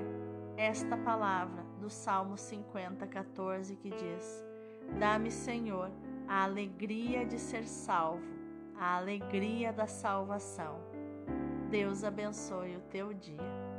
esta 0.57 0.97
palavra 0.97 1.63
do 1.79 1.89
Salmo 1.89 2.37
50, 2.37 3.07
14, 3.07 3.75
que 3.75 3.89
diz: 3.89 4.45
Dá-me, 4.99 5.31
Senhor, 5.31 5.91
a 6.27 6.43
alegria 6.43 7.25
de 7.25 7.39
ser 7.39 7.67
salvo, 7.67 8.23
a 8.75 8.97
alegria 8.97 9.71
da 9.71 9.87
salvação. 9.87 10.79
Deus 11.69 12.03
abençoe 12.03 12.75
o 12.75 12.81
teu 12.81 13.13
dia. 13.13 13.70